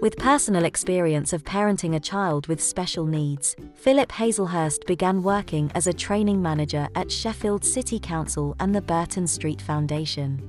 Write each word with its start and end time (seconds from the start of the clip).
With 0.00 0.16
personal 0.16 0.64
experience 0.64 1.32
of 1.32 1.42
parenting 1.42 1.96
a 1.96 2.00
child 2.00 2.46
with 2.46 2.62
special 2.62 3.04
needs, 3.04 3.56
Philip 3.74 4.12
Hazelhurst 4.12 4.86
began 4.86 5.24
working 5.24 5.72
as 5.74 5.88
a 5.88 5.92
training 5.92 6.40
manager 6.40 6.86
at 6.94 7.10
Sheffield 7.10 7.64
City 7.64 7.98
Council 7.98 8.54
and 8.60 8.72
the 8.72 8.80
Burton 8.80 9.26
Street 9.26 9.60
Foundation. 9.60 10.40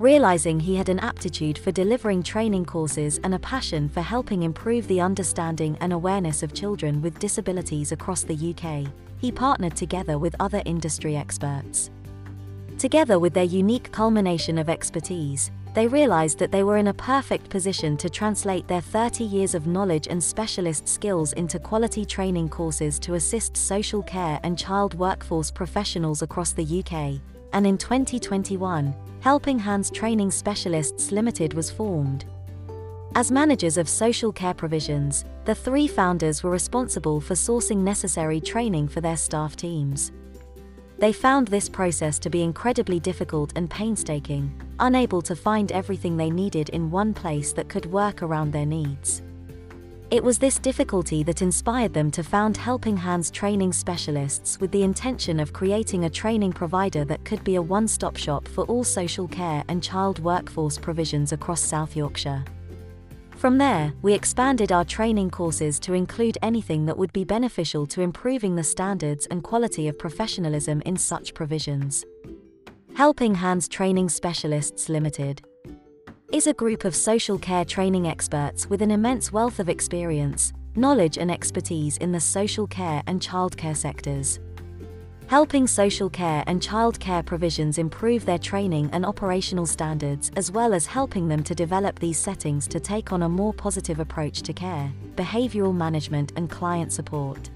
Realizing 0.00 0.58
he 0.58 0.74
had 0.74 0.88
an 0.88 0.98
aptitude 0.98 1.56
for 1.56 1.70
delivering 1.70 2.24
training 2.24 2.64
courses 2.64 3.20
and 3.22 3.34
a 3.34 3.38
passion 3.38 3.88
for 3.88 4.00
helping 4.00 4.42
improve 4.42 4.88
the 4.88 5.00
understanding 5.00 5.78
and 5.80 5.92
awareness 5.92 6.42
of 6.42 6.52
children 6.52 7.00
with 7.00 7.20
disabilities 7.20 7.92
across 7.92 8.24
the 8.24 8.34
UK, 8.34 8.92
he 9.18 9.30
partnered 9.30 9.76
together 9.76 10.18
with 10.18 10.34
other 10.40 10.60
industry 10.64 11.16
experts. 11.16 11.92
Together 12.78 13.18
with 13.18 13.32
their 13.32 13.44
unique 13.44 13.90
culmination 13.90 14.58
of 14.58 14.68
expertise, 14.68 15.50
they 15.72 15.86
realized 15.86 16.38
that 16.38 16.52
they 16.52 16.62
were 16.62 16.76
in 16.76 16.88
a 16.88 16.94
perfect 16.94 17.48
position 17.48 17.96
to 17.96 18.10
translate 18.10 18.68
their 18.68 18.82
30 18.82 19.24
years 19.24 19.54
of 19.54 19.66
knowledge 19.66 20.08
and 20.08 20.22
specialist 20.22 20.86
skills 20.86 21.32
into 21.34 21.58
quality 21.58 22.04
training 22.04 22.50
courses 22.50 22.98
to 22.98 23.14
assist 23.14 23.56
social 23.56 24.02
care 24.02 24.38
and 24.42 24.58
child 24.58 24.94
workforce 24.94 25.50
professionals 25.50 26.20
across 26.20 26.52
the 26.52 26.80
UK. 26.80 27.20
And 27.54 27.66
in 27.66 27.78
2021, 27.78 28.94
Helping 29.20 29.58
Hands 29.58 29.90
Training 29.90 30.30
Specialists 30.30 31.10
Limited 31.12 31.54
was 31.54 31.70
formed. 31.70 32.26
As 33.14 33.30
managers 33.30 33.78
of 33.78 33.88
social 33.88 34.32
care 34.32 34.52
provisions, 34.52 35.24
the 35.46 35.54
three 35.54 35.88
founders 35.88 36.42
were 36.42 36.50
responsible 36.50 37.22
for 37.22 37.32
sourcing 37.32 37.78
necessary 37.78 38.40
training 38.40 38.88
for 38.88 39.00
their 39.00 39.16
staff 39.16 39.56
teams. 39.56 40.12
They 40.98 41.12
found 41.12 41.48
this 41.48 41.68
process 41.68 42.18
to 42.20 42.30
be 42.30 42.42
incredibly 42.42 42.98
difficult 42.98 43.52
and 43.54 43.68
painstaking, 43.68 44.50
unable 44.80 45.20
to 45.22 45.36
find 45.36 45.70
everything 45.70 46.16
they 46.16 46.30
needed 46.30 46.70
in 46.70 46.90
one 46.90 47.12
place 47.12 47.52
that 47.52 47.68
could 47.68 47.84
work 47.84 48.22
around 48.22 48.50
their 48.50 48.64
needs. 48.64 49.20
It 50.10 50.24
was 50.24 50.38
this 50.38 50.58
difficulty 50.58 51.22
that 51.24 51.42
inspired 51.42 51.92
them 51.92 52.10
to 52.12 52.22
found 52.22 52.56
Helping 52.56 52.96
Hands 52.96 53.30
Training 53.30 53.72
Specialists 53.72 54.58
with 54.58 54.70
the 54.70 54.84
intention 54.84 55.38
of 55.38 55.52
creating 55.52 56.04
a 56.04 56.10
training 56.10 56.52
provider 56.52 57.04
that 57.04 57.24
could 57.24 57.44
be 57.44 57.56
a 57.56 57.62
one 57.62 57.88
stop 57.88 58.16
shop 58.16 58.48
for 58.48 58.64
all 58.64 58.84
social 58.84 59.28
care 59.28 59.64
and 59.68 59.82
child 59.82 60.20
workforce 60.20 60.78
provisions 60.78 61.32
across 61.32 61.60
South 61.60 61.94
Yorkshire. 61.94 62.44
From 63.36 63.58
there, 63.58 63.92
we 64.00 64.14
expanded 64.14 64.72
our 64.72 64.84
training 64.84 65.30
courses 65.30 65.78
to 65.80 65.92
include 65.92 66.38
anything 66.40 66.86
that 66.86 66.96
would 66.96 67.12
be 67.12 67.22
beneficial 67.22 67.86
to 67.88 68.00
improving 68.00 68.56
the 68.56 68.64
standards 68.64 69.26
and 69.26 69.44
quality 69.44 69.88
of 69.88 69.98
professionalism 69.98 70.80
in 70.86 70.96
such 70.96 71.34
provisions. 71.34 72.02
Helping 72.94 73.34
Hands 73.34 73.68
Training 73.68 74.08
Specialists 74.08 74.88
Limited 74.88 75.42
is 76.32 76.46
a 76.46 76.54
group 76.54 76.86
of 76.86 76.96
social 76.96 77.38
care 77.38 77.66
training 77.66 78.08
experts 78.08 78.70
with 78.70 78.80
an 78.80 78.90
immense 78.90 79.30
wealth 79.30 79.60
of 79.60 79.68
experience, 79.68 80.54
knowledge, 80.74 81.18
and 81.18 81.30
expertise 81.30 81.98
in 81.98 82.12
the 82.12 82.20
social 82.20 82.66
care 82.66 83.02
and 83.06 83.20
childcare 83.20 83.76
sectors 83.76 84.40
helping 85.28 85.66
social 85.66 86.08
care 86.08 86.44
and 86.46 86.62
child 86.62 86.98
care 87.00 87.22
provisions 87.22 87.78
improve 87.78 88.24
their 88.24 88.38
training 88.38 88.88
and 88.92 89.04
operational 89.04 89.66
standards 89.66 90.30
as 90.36 90.52
well 90.52 90.72
as 90.72 90.86
helping 90.86 91.26
them 91.26 91.42
to 91.42 91.54
develop 91.54 91.98
these 91.98 92.18
settings 92.18 92.68
to 92.68 92.78
take 92.78 93.12
on 93.12 93.24
a 93.24 93.28
more 93.28 93.52
positive 93.52 93.98
approach 93.98 94.42
to 94.42 94.52
care, 94.52 94.92
behavioral 95.16 95.74
management 95.74 96.32
and 96.36 96.48
client 96.48 96.92
support. 96.92 97.50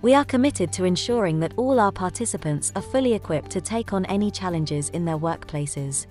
We 0.00 0.14
are 0.14 0.24
committed 0.24 0.72
to 0.74 0.84
ensuring 0.84 1.40
that 1.40 1.54
all 1.56 1.78
our 1.78 1.92
participants 1.92 2.72
are 2.74 2.82
fully 2.82 3.12
equipped 3.14 3.50
to 3.50 3.60
take 3.60 3.92
on 3.92 4.06
any 4.06 4.30
challenges 4.30 4.88
in 4.90 5.04
their 5.04 5.18
workplaces. 5.18 6.06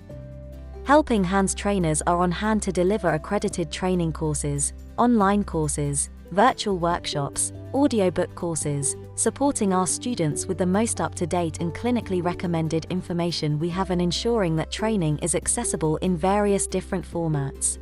Helping 0.84 1.24
Hands 1.24 1.54
trainers 1.54 2.02
are 2.02 2.18
on 2.18 2.30
hand 2.30 2.62
to 2.62 2.72
deliver 2.72 3.10
accredited 3.10 3.72
training 3.72 4.12
courses, 4.12 4.74
online 4.96 5.42
courses, 5.42 6.10
virtual 6.30 6.78
workshops, 6.78 7.52
audiobook 7.74 8.34
courses, 8.34 8.96
supporting 9.14 9.72
our 9.72 9.86
students 9.86 10.46
with 10.46 10.58
the 10.58 10.66
most 10.66 11.00
up 11.00 11.14
to 11.16 11.26
date 11.26 11.60
and 11.60 11.74
clinically 11.74 12.22
recommended 12.22 12.86
information 12.90 13.58
we 13.58 13.68
have, 13.68 13.90
and 13.90 14.00
ensuring 14.00 14.56
that 14.56 14.70
training 14.70 15.18
is 15.18 15.34
accessible 15.34 15.96
in 15.98 16.16
various 16.16 16.66
different 16.66 17.04
formats. 17.04 17.78